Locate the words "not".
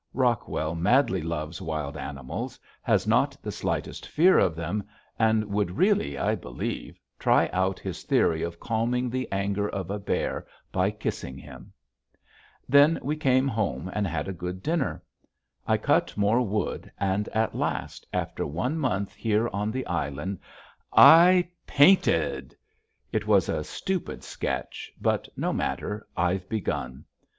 3.05-3.37